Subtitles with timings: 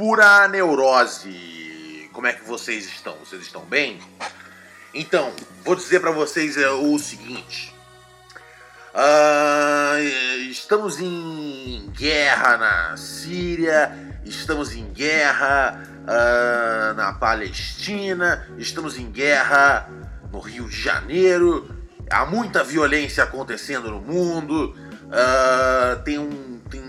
[0.00, 2.08] Pura neurose.
[2.14, 3.18] Como é que vocês estão?
[3.18, 4.00] Vocês estão bem?
[4.94, 5.30] Então,
[5.62, 7.76] vou dizer para vocês é, o seguinte.
[8.94, 9.98] Uh,
[10.50, 19.86] estamos em guerra na Síria, estamos em guerra uh, na Palestina, estamos em guerra
[20.32, 21.68] no Rio de Janeiro,
[22.10, 24.74] há muita violência acontecendo no mundo,
[25.08, 26.80] uh, tem, um, tem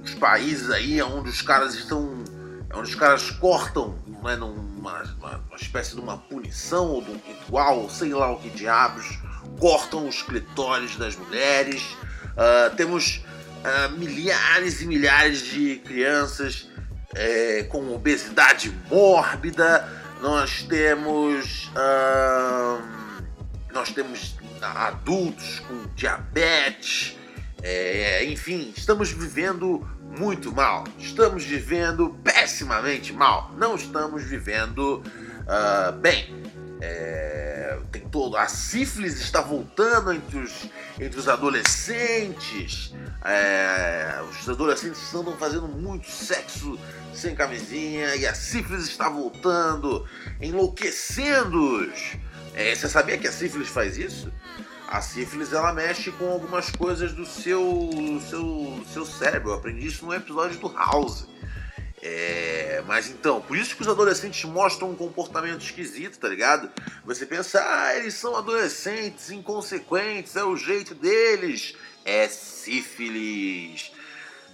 [0.00, 2.15] uns países aí onde os caras estão.
[2.76, 7.20] Onde os caras cortam né, numa, uma, uma espécie de uma punição ou de um
[7.26, 9.18] ritual, sei lá o que diabos,
[9.58, 11.82] cortam os clitóris das mulheres.
[11.82, 13.24] Uh, temos
[13.64, 16.68] uh, milhares e milhares de crianças
[17.14, 19.88] é, com obesidade mórbida.
[20.20, 22.82] Nós temos uh,
[23.72, 27.16] nós temos adultos com diabetes.
[27.62, 29.86] É, enfim, estamos vivendo
[30.18, 30.84] muito mal.
[30.98, 33.52] Estamos vivendo pessimamente mal.
[33.56, 35.02] Não estamos vivendo
[36.00, 36.42] bem.
[36.80, 38.36] É, tem todo.
[38.36, 40.66] A sífilis está voltando entre os,
[41.00, 42.94] entre os adolescentes.
[43.24, 46.78] É, os adolescentes estão fazendo muito sexo
[47.14, 50.06] sem camisinha e a sífilis está voltando,
[50.40, 52.16] enlouquecendo-os.
[52.54, 54.32] É, você sabia que a sífilis faz isso?
[54.88, 57.90] A sífilis ela mexe com algumas coisas do seu,
[58.30, 59.50] seu, seu cérebro.
[59.50, 61.26] Eu aprendi isso no episódio do House.
[62.00, 66.70] É, mas então, por isso que os adolescentes mostram um comportamento esquisito, tá ligado?
[67.04, 71.74] Você pensa, ah, eles são adolescentes, inconsequentes, é o jeito deles.
[72.04, 73.90] É sífilis.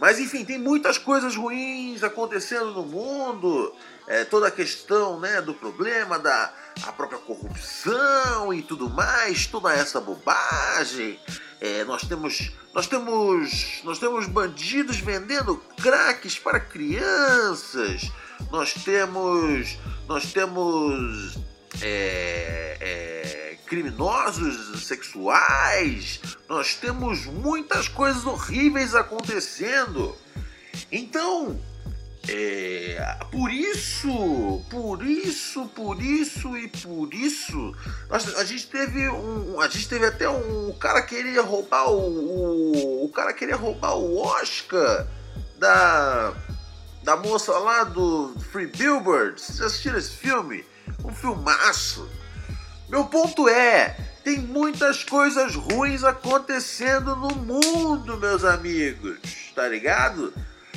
[0.01, 3.75] Mas enfim, tem muitas coisas ruins acontecendo no mundo.
[4.07, 6.53] É, toda a questão né, do problema da
[6.83, 11.19] a própria corrupção e tudo mais, toda essa bobagem.
[11.61, 18.11] É, nós temos nós temos nós temos bandidos vendendo craques para crianças.
[18.51, 19.79] Nós temos
[20.09, 21.39] nós temos
[21.81, 26.21] é, é, criminosos sexuais.
[26.49, 30.17] Nós temos muitas coisas horríveis acontecendo.
[30.91, 31.61] Então
[32.29, 37.75] é, por isso, por isso, por isso e por isso,
[38.11, 43.09] a gente teve um, a gente teve até um, cara queria roubar o, o, o
[43.09, 45.07] cara queria roubar o Oscar
[45.59, 46.33] da
[47.03, 49.41] da moça lá do Free Billboard.
[49.41, 50.65] Vocês assistiram esse filme?
[51.05, 52.09] Um filmaço.
[52.89, 59.19] Meu ponto é, tem muitas coisas ruins acontecendo no mundo, meus amigos.
[59.55, 60.33] Tá ligado?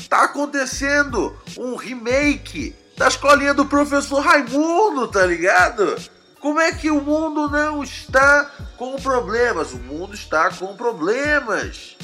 [0.10, 5.96] Tá acontecendo um remake da escolinha do professor Raimundo, tá ligado?
[6.40, 9.74] Como é que o mundo não está com problemas?
[9.74, 11.98] O mundo está com problemas.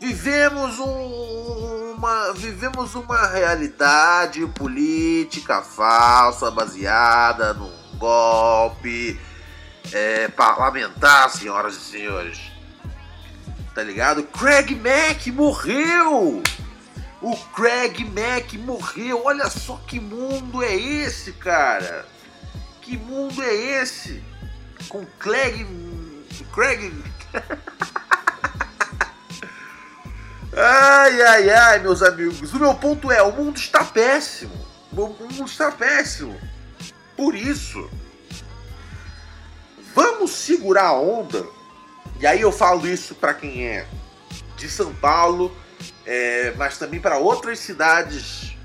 [0.00, 9.18] Vivemos um, uma, vivemos uma realidade política falsa baseada num golpe
[9.92, 12.38] é, parlamentar, senhoras e senhores.
[13.74, 14.22] Tá ligado?
[14.24, 16.42] Craig Mack morreu!
[17.22, 19.22] O Craig Mack morreu.
[19.24, 22.06] Olha só que mundo é esse, cara.
[22.80, 24.24] Que mundo é esse?
[24.88, 25.66] Com Craig.
[26.52, 26.92] Craig.
[30.56, 32.52] ai, ai, ai, meus amigos.
[32.54, 34.54] O meu ponto é: o mundo está péssimo.
[34.90, 36.40] O mundo está péssimo.
[37.16, 37.90] Por isso,
[39.94, 41.46] vamos segurar a onda.
[42.18, 43.86] E aí eu falo isso para quem é
[44.56, 45.54] de São Paulo
[46.06, 48.56] é, mas também para outras cidades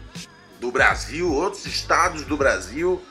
[0.59, 3.01] do Brasil, outros estados do Brasil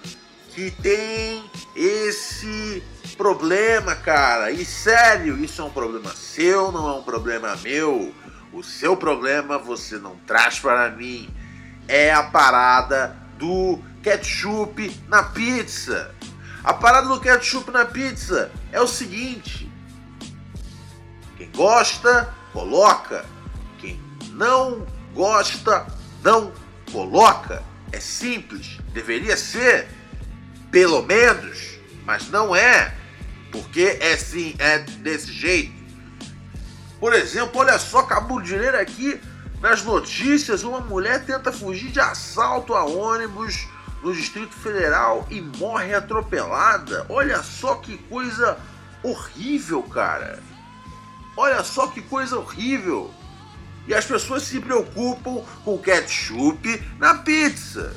[0.54, 1.44] que tem
[1.74, 2.82] esse
[3.16, 4.50] problema, cara.
[4.50, 8.14] E sério, isso é um problema seu, não é um problema meu.
[8.52, 11.28] O seu problema você não traz para mim.
[11.88, 16.14] É a parada do ketchup na pizza.
[16.62, 19.70] A parada do ketchup na pizza é o seguinte:
[21.36, 23.24] quem gosta, coloca
[24.34, 25.86] não gosta,
[26.22, 26.52] não
[26.92, 27.62] coloca.
[27.92, 29.88] É simples, deveria ser,
[30.70, 32.94] pelo menos, mas não é,
[33.52, 35.72] porque é sim, é desse jeito.
[36.98, 39.20] Por exemplo, olha só, Cabo Dinheiro aqui
[39.60, 43.66] Nas notícias, uma mulher tenta fugir de assalto a ônibus
[44.02, 47.06] no Distrito Federal e morre atropelada.
[47.08, 48.58] Olha só que coisa
[49.02, 50.38] horrível, cara.
[51.34, 53.10] Olha só que coisa horrível.
[53.86, 57.94] E as pessoas se preocupam com ketchup na pizza.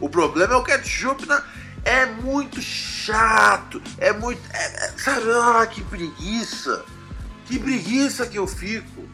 [0.00, 1.42] O problema é o ketchup na.
[1.84, 3.80] É muito chato.
[3.98, 4.40] É muito.
[4.52, 5.26] É, é, sabe?
[5.30, 6.84] Ah, que preguiça.
[7.46, 9.08] Que preguiça que eu fico.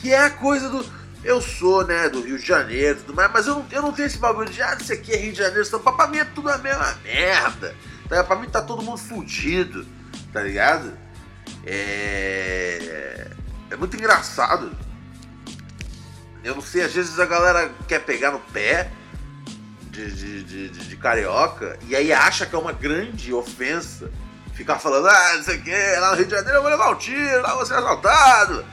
[0.00, 0.98] Que é a coisa do.
[1.24, 3.92] Eu sou, né, do Rio de Janeiro e tudo mais, mas eu não, eu não
[3.92, 5.96] tenho esse bagulho de, ah, isso aqui é Rio de Janeiro, Paulo.
[5.96, 7.74] Pra mim é tudo a mesma merda.
[8.08, 8.22] Tá?
[8.22, 9.84] Pra mim tá todo mundo fudido,
[10.32, 10.96] tá ligado?
[11.66, 13.30] É.
[13.70, 14.70] É muito engraçado.
[16.48, 18.90] Eu não sei, às vezes a galera quer pegar no pé
[19.82, 24.10] de, de, de, de, de carioca e aí acha que é uma grande ofensa
[24.54, 26.90] ficar falando, ah, não sei o que, lá no Rio de Janeiro eu vou levar
[26.90, 28.64] um tiro, lá eu vou ser assaltado.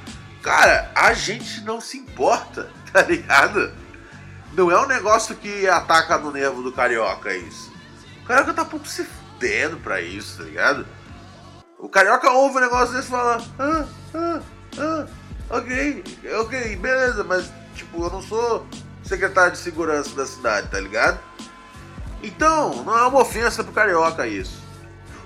[0.42, 3.74] Cara, a gente não se importa, tá ligado?
[4.54, 7.74] Não é um negócio que ataca no nervo do carioca isso.
[8.24, 10.88] O carioca tá pouco se fudendo pra isso, tá ligado?
[11.78, 14.42] O carioca ouve um negócio desse e fala, ah, ah,
[14.80, 15.08] ah,
[15.50, 16.04] ok,
[16.40, 18.66] ok, beleza, mas tipo, eu não sou
[19.04, 21.20] secretário de segurança da cidade, tá ligado?
[22.24, 24.64] Então, não é uma ofensa pro carioca isso.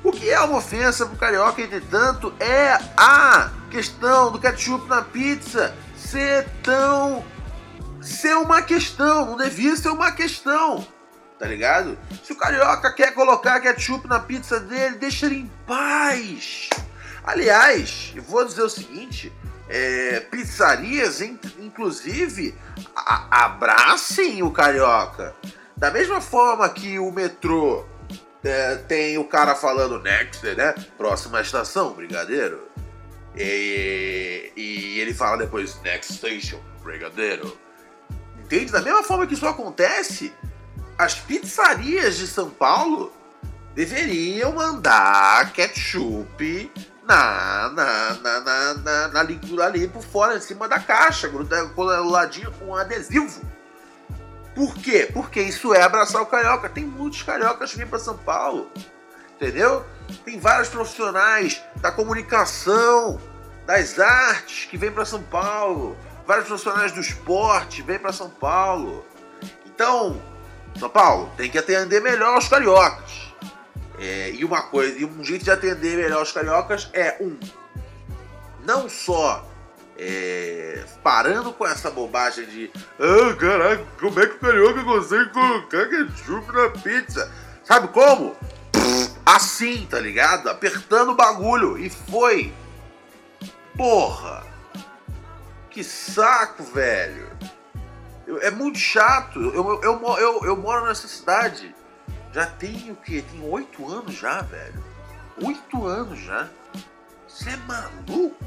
[0.03, 5.75] O que é uma ofensa pro carioca, entretanto, é a questão do ketchup na pizza
[5.95, 7.23] ser tão.
[8.01, 10.85] ser uma questão, não devia ser uma questão,
[11.37, 11.97] tá ligado?
[12.23, 16.69] Se o carioca quer colocar ketchup na pizza dele, deixa ele em paz.
[17.23, 19.31] Aliás, eu vou dizer o seguinte:
[19.69, 22.55] é, pizzarias, inclusive,
[22.95, 25.35] a, abracem o carioca.
[25.77, 27.85] Da mesma forma que o metrô
[28.43, 30.73] é, tem o cara falando next, né?
[30.97, 32.67] Próxima estação, brigadeiro.
[33.37, 37.57] E, e ele fala depois next station, brigadeiro.
[38.39, 38.71] Entende?
[38.71, 40.33] Da mesma forma que isso acontece,
[40.97, 43.13] as pizzarias de São Paulo
[43.75, 46.71] deveriam mandar ketchup
[47.09, 49.19] na, na, na, na, na, na
[49.65, 51.27] ali por fora, em cima da caixa,
[51.73, 53.41] coladinho com um adesivo.
[54.53, 55.09] Por quê?
[55.11, 56.69] Porque isso é abraçar o carioca.
[56.69, 58.69] Tem muitos cariocas que vêm para São Paulo,
[59.35, 59.83] entendeu?
[60.23, 63.19] Tem vários profissionais da comunicação,
[63.65, 65.97] das artes que vêm para São Paulo,
[66.27, 69.03] vários profissionais do esporte vêm para São Paulo.
[69.65, 70.21] Então,
[70.77, 73.28] São Paulo tem que atender melhor os cariocas.
[73.99, 77.37] É, e uma coisa, e um jeito de atender melhor os cariocas é um,
[78.65, 79.45] não só
[79.97, 85.89] é, parando com essa bobagem de ah, caraca, como é que o carioca consegue colocar
[85.89, 87.29] ketchup na pizza?
[87.65, 88.37] Sabe como?
[89.25, 90.49] Assim, tá ligado?
[90.49, 91.77] Apertando o bagulho.
[91.77, 92.53] E foi.
[93.77, 94.43] Porra!
[95.69, 97.29] Que saco, velho!
[98.41, 99.39] É muito chato.
[99.39, 101.75] Eu, eu, eu, eu, eu moro nessa cidade
[102.33, 103.23] já tem o quê?
[103.31, 104.83] Tem oito anos já, velho.
[105.41, 106.49] Oito anos já.
[107.27, 108.45] Você é maluco?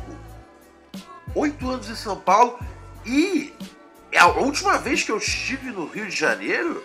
[1.34, 2.58] Oito anos em São Paulo
[3.04, 3.54] e
[4.16, 6.84] a última vez que eu estive no Rio de Janeiro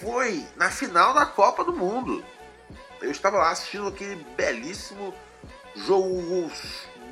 [0.00, 2.24] foi na final da Copa do Mundo.
[3.00, 5.14] Eu estava lá assistindo aquele belíssimo
[5.74, 6.50] jogo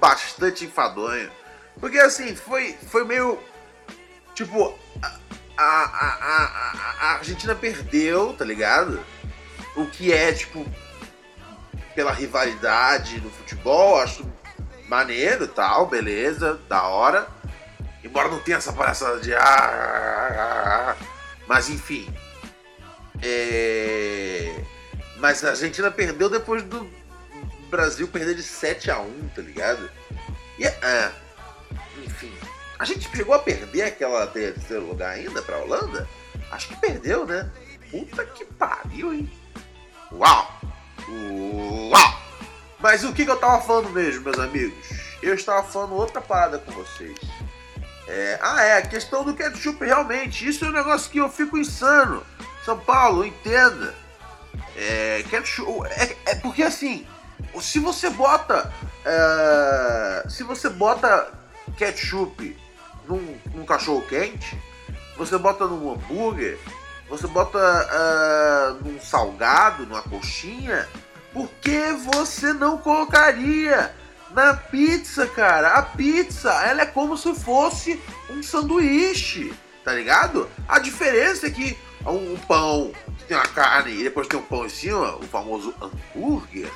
[0.01, 1.31] bastante enfadonho.
[1.79, 3.39] Porque assim, foi, foi meio.
[4.35, 4.79] Tipo,
[5.57, 9.01] a, a, a, a Argentina perdeu, tá ligado?
[9.77, 10.67] O que é, tipo,
[11.95, 14.31] pela rivalidade no futebol, acho
[14.89, 17.27] maneiro tal, beleza, da hora.
[18.05, 19.33] Embora não tenha essa palhaçada de.
[19.35, 21.07] Ah, ah, ah, ah,
[21.47, 22.13] mas enfim.
[23.23, 24.61] É...
[25.19, 26.91] Mas a Argentina perdeu depois do
[27.71, 29.89] Brasil perder de 7 a 1 tá ligado?
[30.59, 31.13] E, enfim.
[32.83, 36.09] A gente chegou a perder aquela terceiro lugar ainda pra Holanda?
[36.51, 37.49] Acho que perdeu, né?
[37.89, 39.31] Puta que pariu, hein?
[40.11, 40.61] Uau!
[41.09, 42.23] Uau!
[42.81, 44.75] Mas o que, que eu tava falando mesmo, meus amigos?
[45.23, 47.17] Eu estava falando outra parada com vocês.
[48.09, 50.49] É, ah, é, a questão do ketchup, realmente.
[50.49, 52.27] Isso é um negócio que eu fico insano.
[52.65, 53.95] São Paulo, entenda.
[54.75, 55.87] É, ketchup.
[55.87, 57.07] É, é porque assim,
[57.61, 58.75] se você bota.
[59.05, 61.33] É, se você bota
[61.77, 62.61] ketchup
[63.09, 64.59] num, num cachorro quente,
[65.17, 66.59] você bota num hambúrguer,
[67.09, 70.89] você bota uh, num salgado, numa coxinha,
[71.33, 73.95] por que você não colocaria
[74.31, 75.75] na pizza, cara?
[75.75, 79.53] A pizza, ela é como se fosse um sanduíche,
[79.85, 80.49] tá ligado?
[80.69, 84.67] A diferença é que um pão que tem uma carne e depois tem um pão
[84.67, 86.71] em cima, o famoso hambúrguer,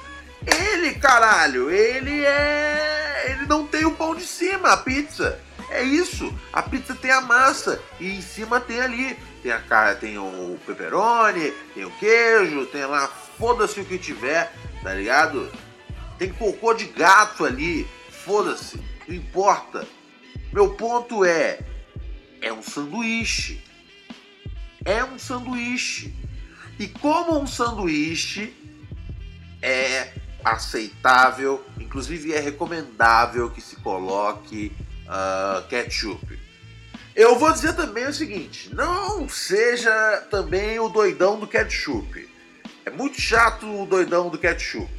[0.47, 3.25] ele, caralho, ele é.
[3.31, 5.41] Ele não tem o pão de cima, a pizza.
[5.71, 6.33] É isso.
[6.53, 9.17] A pizza tem a massa e em cima tem ali.
[9.43, 13.07] Tem a cara, tem o pepperoni, tem o queijo, tem lá,
[13.39, 15.51] foda-se o que tiver, tá ligado?
[16.19, 19.87] Tem cocô de gato ali, foda-se, não importa.
[20.53, 21.61] Meu ponto é,
[22.41, 23.63] é um sanduíche.
[24.85, 26.15] É um sanduíche.
[26.79, 28.55] E como um sanduíche
[29.63, 30.13] é
[30.45, 34.73] aceitável, inclusive é recomendável que se coloque
[35.07, 36.39] uh, ketchup.
[37.15, 42.29] Eu vou dizer também o seguinte: não seja também o doidão do ketchup.
[42.85, 44.93] É muito chato o doidão do ketchup.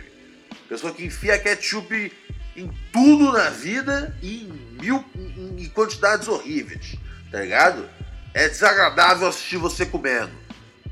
[0.67, 2.11] Pessoa que enfia ketchup
[2.55, 6.95] em tudo na vida e em mil em quantidades horríveis,
[7.31, 7.87] tá ligado?
[8.33, 10.31] É desagradável assistir você comendo.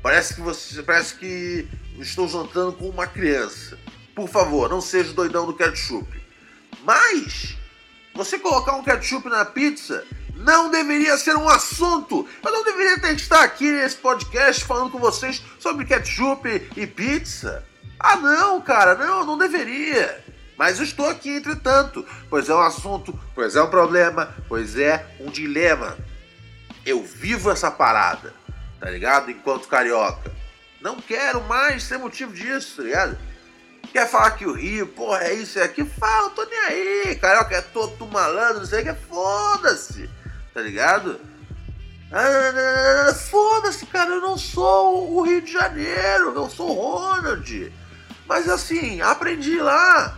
[0.00, 1.68] Parece que você parece que
[1.98, 3.78] estou jantando com uma criança.
[4.14, 6.08] Por favor, não seja o doidão do ketchup.
[6.84, 7.56] Mas
[8.16, 10.04] você colocar um ketchup na pizza
[10.34, 12.26] não deveria ser um assunto.
[12.42, 16.86] Eu não deveria ter que estar aqui nesse podcast falando com vocês sobre ketchup e
[16.86, 17.64] pizza.
[17.98, 20.24] Ah, não, cara, não, não deveria.
[20.56, 25.30] Mas estou aqui, entretanto, pois é um assunto, pois é um problema, pois é um
[25.30, 25.96] dilema.
[26.84, 28.32] Eu vivo essa parada,
[28.80, 29.30] tá ligado?
[29.30, 30.32] Enquanto carioca.
[30.80, 33.18] Não quero mais ser motivo disso, tá ligado?
[33.96, 35.88] Quer falar que o Rio, porra, é isso, é aquilo?
[35.98, 37.16] Fala, tô nem aí.
[37.16, 40.10] Carioca é todo malandro, não sei o que, foda-se,
[40.52, 41.18] tá ligado?
[42.12, 47.72] Ah, foda-se, cara, eu não sou o Rio de Janeiro, eu sou o Ronald.
[48.28, 50.14] Mas assim, aprendi lá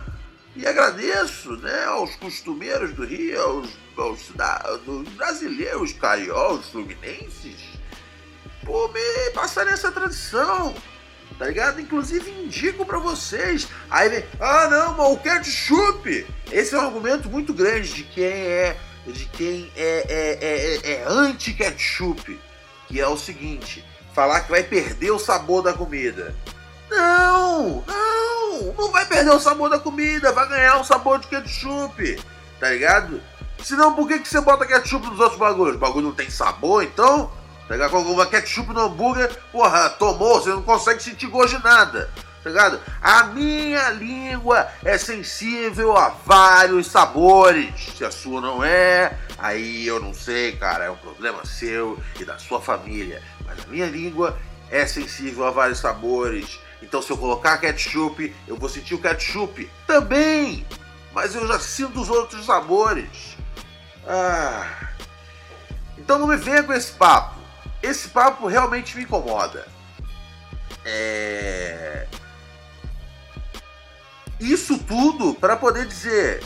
[0.57, 7.61] e agradeço né, aos costumeiros do Rio, aos, aos, brasileiros, cariocas, fluminenses,
[8.65, 10.75] por me passar essa tradição.
[11.39, 11.79] Tá ligado?
[11.79, 13.69] Inclusive indico para vocês.
[13.89, 16.27] Aí vem, ah não, mas o ketchup!
[16.51, 18.77] Esse é um argumento muito grande de quem é
[19.07, 22.37] de quem é, é, é, é anti-ketchup.
[22.89, 26.35] Que é o seguinte: falar que vai perder o sabor da comida.
[26.91, 32.21] Não, não, não vai perder o sabor da comida, vai ganhar o sabor de ketchup,
[32.59, 33.21] tá ligado?
[33.63, 35.75] Senão, por que, que você bota ketchup nos outros bagulhos?
[35.75, 37.31] O bagulho não tem sabor, então?
[37.69, 37.91] Ligado?
[37.91, 42.09] Coloca ketchup no hambúrguer, porra, tomou, você não consegue sentir gosto de nada,
[42.43, 42.81] tá ligado?
[43.01, 47.93] A minha língua é sensível a vários sabores.
[47.95, 52.25] Se a sua não é, aí eu não sei, cara, é um problema seu e
[52.25, 53.21] da sua família.
[53.45, 54.37] Mas a minha língua
[54.71, 56.59] é sensível a vários sabores.
[56.81, 60.65] Então, se eu colocar ketchup, eu vou sentir o ketchup também.
[61.13, 63.37] Mas eu já sinto os outros sabores.
[64.07, 64.65] Ah.
[65.97, 67.38] Então não me venha com esse papo.
[67.81, 69.67] Esse papo realmente me incomoda.
[70.85, 72.07] É...
[74.39, 76.43] Isso tudo para poder dizer,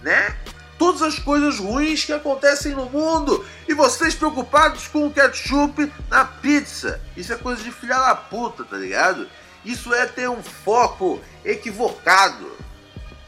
[0.00, 0.36] né?
[0.82, 6.24] todas as coisas ruins que acontecem no mundo e vocês preocupados com o ketchup na
[6.24, 7.00] pizza.
[7.16, 9.28] Isso é coisa de filha da puta, tá ligado?
[9.64, 12.50] Isso é ter um foco equivocado.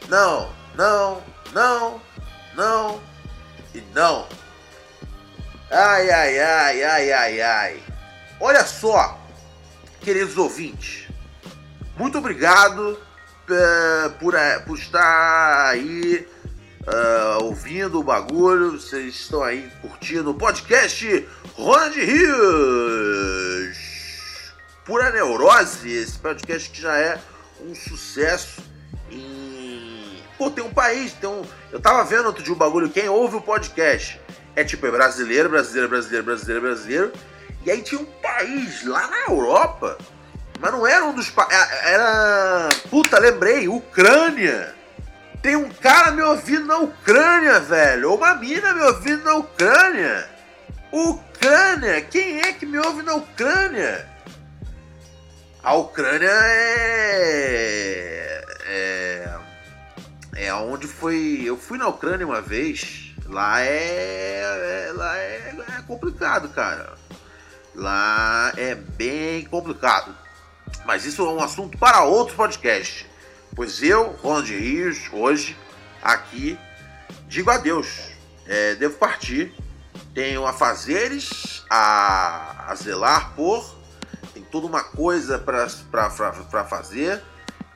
[0.09, 2.00] Não, não, não,
[2.56, 3.00] não
[3.73, 4.26] e não.
[5.71, 7.83] Ai, ai, ai, ai, ai, ai.
[8.38, 9.18] Olha só,
[10.00, 11.09] queridos ouvintes,
[11.97, 12.99] muito obrigado
[13.49, 16.28] uh, por, uh, por estar aí
[16.87, 23.78] uh, ouvindo o bagulho, vocês estão aí curtindo o podcast Ronald Rios.
[24.85, 27.18] Pura Neurose, esse podcast que já é
[27.62, 28.61] um sucesso
[29.11, 30.23] em.
[30.37, 31.42] Pô, tem um país, tem um.
[31.73, 34.21] Eu tava vendo outro dia o um bagulho, quem ouve o podcast
[34.57, 37.13] é tipo, é brasileiro, brasileiro, brasileiro, brasileiro, brasileiro.
[37.65, 39.99] E aí tinha um país lá na Europa,
[40.61, 41.33] mas não era um dos.
[41.85, 42.69] Era.
[42.91, 44.75] Puta, lembrei, Ucrânia.
[45.43, 48.11] Tem um cara me ouvindo na Ucrânia, velho.
[48.11, 50.27] Ou uma mina me ouvindo na Ucrânia.
[50.91, 52.01] Ucrânia?
[52.03, 54.09] Quem é que me ouve na Ucrânia?
[55.63, 57.25] A Ucrânia é.
[58.67, 59.35] É.
[60.37, 61.43] É onde foi.
[61.45, 63.15] Eu fui na Ucrânia uma vez.
[63.27, 64.34] Lá é.
[64.95, 66.95] Lá é, é complicado, cara.
[67.75, 70.15] Lá é bem complicado.
[70.85, 73.09] Mas isso é um assunto para outro podcast.
[73.55, 75.57] Pois eu, Ronald Rios, hoje,
[76.03, 76.59] aqui,
[77.27, 78.13] digo adeus.
[78.47, 79.55] É, devo partir.
[80.13, 83.75] Tenho afazeres a, a zelar por.
[84.33, 87.23] Tem toda uma coisa para fazer.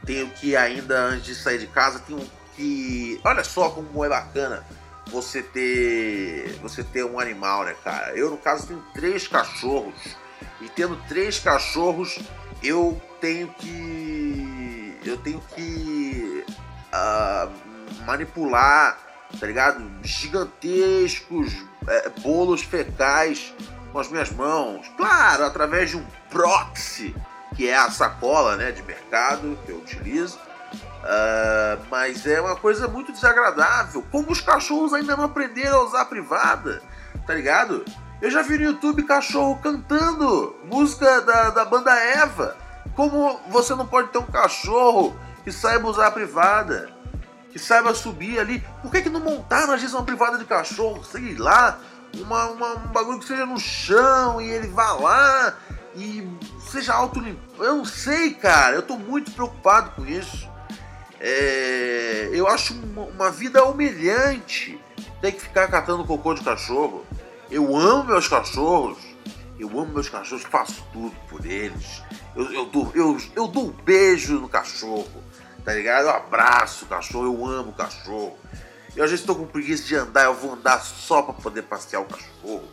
[0.05, 3.21] Tenho que ainda, antes de sair de casa, tenho que.
[3.25, 4.65] Olha só como é bacana
[5.11, 8.17] você ter você ter um animal, né, cara?
[8.17, 10.17] Eu, no caso, tenho três cachorros.
[10.61, 12.19] E tendo três cachorros,
[12.63, 16.45] eu tenho que eu tenho que
[16.93, 19.85] uh, manipular tá ligado?
[20.03, 21.53] Gigantescos
[21.87, 23.53] é, bolos fecais
[23.93, 24.87] com as minhas mãos.
[24.97, 27.15] Claro, através de um proxy,
[27.57, 30.39] que é a sacola né, de mercado que eu utilizo.
[30.99, 34.05] Uh, mas é uma coisa muito desagradável.
[34.11, 36.83] Como os cachorros ainda não aprenderam a usar a privada,
[37.27, 37.85] tá ligado?
[38.21, 42.57] Eu já vi no YouTube cachorro cantando música da, da banda Eva.
[42.97, 46.91] Como você não pode ter um cachorro que saiba usar a privada?
[47.53, 48.65] Que saiba subir ali.
[48.83, 51.05] Por que, que não montaram às vezes uma privada de cachorro?
[51.05, 51.79] Sei lá.
[52.15, 55.55] Uma, uma, um bagulho que seja no chão e ele vá lá
[55.95, 56.27] e
[56.71, 57.23] seja auto
[57.59, 58.75] Eu não sei, cara.
[58.75, 60.49] Eu tô muito preocupado com isso.
[61.21, 64.79] É, eu acho uma, uma, vida humilhante
[65.21, 67.05] ter que ficar catando cocô de cachorro.
[67.51, 68.99] Eu amo meus cachorros.
[69.59, 72.03] Eu amo meus cachorros, faço tudo por eles.
[72.37, 75.25] Eu, eu, dou, eu, eu dou um beijo no cachorro,
[75.65, 76.05] tá ligado?
[76.05, 78.39] Eu abraço o cachorro, eu amo o cachorro.
[78.95, 82.01] Eu às vezes estou com preguiça de andar, eu vou andar só para poder passear
[82.01, 82.65] o cachorro.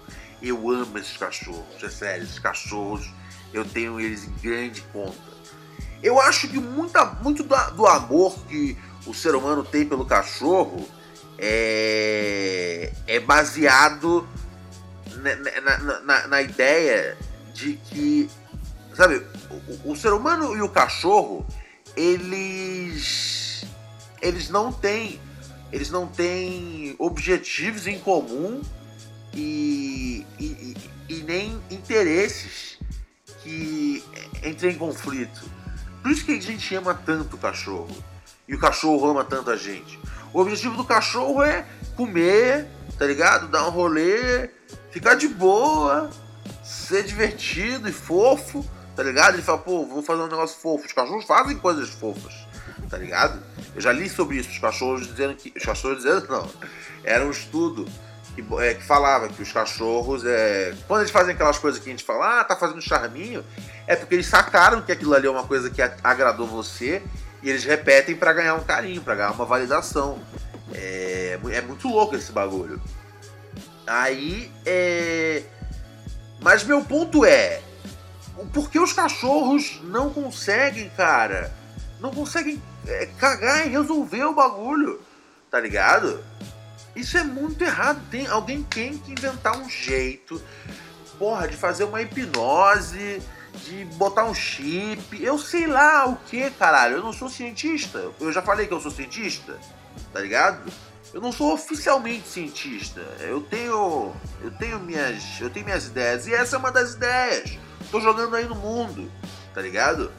[0.42, 3.10] Eu amo esses cachorros, é sério, esses cachorros,
[3.52, 5.35] eu tenho eles em grande conta.
[6.06, 10.88] Eu acho que muita, muito do, do amor que o ser humano tem pelo cachorro
[11.36, 14.30] é, é baseado
[15.16, 17.18] na, na, na, na, ideia
[17.56, 18.30] de que,
[18.94, 19.26] sabe,
[19.84, 21.44] o, o, ser humano e o cachorro,
[21.98, 23.66] eles,
[24.22, 25.20] eles não têm,
[25.72, 28.62] eles não têm objetivos em comum
[29.34, 30.78] e, e,
[31.10, 32.78] e nem interesses
[33.42, 34.04] que
[34.44, 35.65] entrem em conflito.
[36.06, 37.90] Por isso que a gente ama tanto o cachorro.
[38.48, 40.00] E o cachorro ama tanto a gente.
[40.32, 43.48] O objetivo do cachorro é comer, tá ligado?
[43.48, 44.52] Dar um rolê,
[44.92, 46.12] ficar de boa,
[46.64, 48.64] ser divertido e fofo,
[48.96, 49.34] tá ligado?
[49.34, 50.86] Ele fala, pô, vou fazer um negócio fofo.
[50.86, 52.36] Os cachorros fazem coisas fofas,
[52.88, 53.42] tá ligado?
[53.74, 55.52] Eu já li sobre isso, os cachorros dizendo que.
[55.58, 56.48] Os cachorros dizendo não.
[57.04, 57.84] Era um estudo
[58.36, 61.92] que, é, que falava que os cachorros, é, quando eles fazem aquelas coisas que a
[61.92, 63.44] gente fala, ah, tá fazendo charminho,
[63.88, 67.02] é porque eles sacaram que aquilo ali é uma coisa que agradou você
[67.44, 70.20] e eles repetem para ganhar um carinho, para ganhar uma validação.
[70.74, 72.82] É, é, muito louco esse bagulho.
[73.86, 75.44] Aí, é...
[76.42, 77.62] Mas meu ponto é,
[78.54, 81.54] por que os cachorros não conseguem, cara,
[82.00, 85.00] não conseguem é, cagar e resolver o bagulho,
[85.50, 86.24] tá ligado?
[86.96, 88.02] Isso é muito errado.
[88.10, 90.42] Tem, alguém tem que inventar um jeito,
[91.18, 93.22] porra, de fazer uma hipnose,
[93.56, 95.22] de botar um chip.
[95.24, 96.98] Eu sei lá o que, caralho.
[96.98, 98.12] Eu não sou cientista.
[98.20, 99.58] Eu já falei que eu sou cientista,
[100.14, 100.72] tá ligado?
[101.14, 103.02] Eu não sou oficialmente cientista.
[103.20, 107.58] Eu tenho, eu tenho minhas, eu tenho minhas ideias e essa é uma das ideias.
[107.90, 109.10] Tô jogando aí no mundo,
[109.54, 110.12] tá ligado?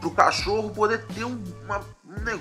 [0.00, 1.80] Pro cachorro poder ter um, uma,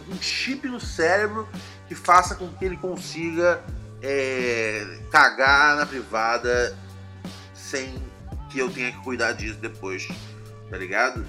[0.09, 1.47] um chip no cérebro
[1.87, 3.61] que faça com que ele consiga
[4.01, 6.77] é, cagar na privada
[7.53, 7.95] sem
[8.55, 10.07] que eu tenha que cuidar disso depois,
[10.69, 11.25] tá ligado?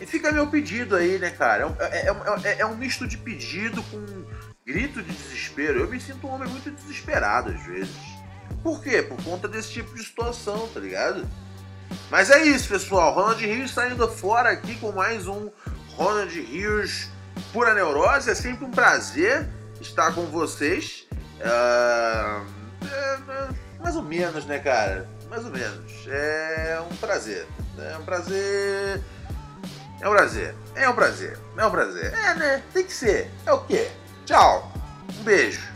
[0.00, 1.72] E fica meu pedido aí, né, cara?
[1.78, 4.04] É, é, é, é, um misto de pedido com
[4.66, 5.78] grito de desespero.
[5.78, 7.94] Eu me sinto um homem muito desesperado às vezes.
[8.64, 9.00] Por quê?
[9.00, 11.24] Por conta desse tipo de situação, tá ligado?
[12.10, 13.14] Mas é isso, pessoal.
[13.14, 15.48] Ronald Rios saindo fora aqui com mais um
[15.94, 17.08] Ronald Rios
[17.52, 18.28] Pura Neurose.
[18.28, 19.48] É sempre um prazer
[19.80, 21.06] estar com vocês.
[21.38, 22.44] Uh,
[22.84, 23.48] é,
[23.80, 25.15] mais ou menos, né, cara?
[25.28, 25.92] Mais ou menos.
[26.08, 27.46] É um prazer.
[27.78, 29.02] É um prazer.
[30.00, 30.54] É um prazer.
[30.74, 31.38] É um prazer.
[31.56, 32.14] É um prazer.
[32.14, 32.62] É, né?
[32.72, 33.30] Tem que ser.
[33.44, 33.90] É o quê?
[34.24, 34.72] Tchau.
[35.18, 35.75] Um beijo.